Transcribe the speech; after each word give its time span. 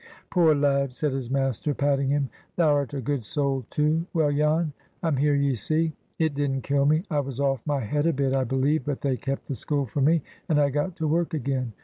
"Poor 0.31 0.55
lad!" 0.55 0.95
said 0.95 1.11
his 1.13 1.29
master, 1.29 1.75
patting 1.75 2.09
him. 2.09 2.27
"Thou'rt 2.55 2.95
a 2.95 3.01
good 3.01 3.23
soul, 3.23 3.67
too! 3.69 4.07
Well, 4.15 4.31
Jan, 4.31 4.73
I'm 5.03 5.15
here, 5.17 5.35
ye 5.35 5.53
see. 5.53 5.93
It 6.17 6.33
didn't 6.33 6.63
kill 6.63 6.87
me. 6.87 7.03
I 7.11 7.19
was 7.19 7.39
off 7.39 7.61
my 7.67 7.81
head 7.81 8.07
a 8.07 8.13
bit, 8.13 8.33
I 8.33 8.45
believe, 8.45 8.83
but 8.83 9.01
they 9.01 9.15
kept 9.15 9.47
the 9.47 9.53
school 9.55 9.85
for 9.85 10.01
me, 10.01 10.23
and 10.49 10.59
I 10.59 10.71
got 10.71 10.95
to 10.95 11.07
work 11.07 11.35
again. 11.35 11.73